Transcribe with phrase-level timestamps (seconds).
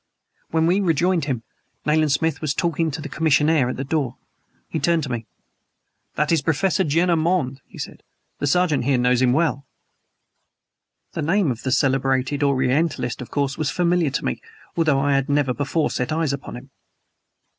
[0.49, 1.43] When we rejoined him,
[1.85, 4.17] Nayland Smith was talking to the commissionaire at the door.
[4.67, 5.27] He turned to me.
[6.15, 8.01] "That is Professor Jenner Monde," he said.
[8.39, 9.67] "The sergeant, here, knows him well."
[11.13, 14.41] The name of the celebrated Orientalist of course was familiar to me,
[14.75, 16.71] although I had never before set eyes upon him.